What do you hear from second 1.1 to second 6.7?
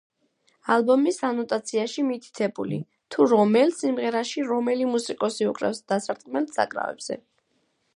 ანოტაციაში მითითებული, თუ რომელ სიმღერაში რომელი მუსიკოსი უკრავს დასარტყმელ